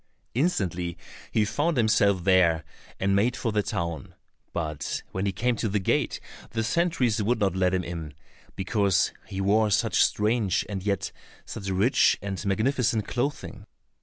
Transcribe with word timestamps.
Instantly 0.33 0.97
he 1.31 1.45
found 1.45 1.77
himself 1.77 2.23
there, 2.23 2.63
and 2.99 3.15
made 3.15 3.35
for 3.37 3.51
the 3.51 3.61
town, 3.61 4.15
but 4.51 5.03
when 5.11 5.27
he 5.27 5.31
came 5.31 5.55
to 5.57 5.69
the 5.69 5.77
gate, 5.77 6.19
the 6.49 6.63
sentries 6.63 7.21
would 7.21 7.37
not 7.39 7.55
let 7.55 7.71
him 7.75 7.83
in, 7.83 8.15
because 8.55 9.13
he 9.27 9.39
wore 9.39 9.69
such 9.69 10.03
strange 10.03 10.65
and 10.67 10.81
yet 10.81 11.11
such 11.45 11.69
rich 11.69 12.17
and 12.19 12.43
magnificent 12.47 13.07
clothing. 13.07 13.67